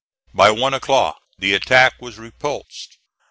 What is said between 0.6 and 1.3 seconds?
o'clock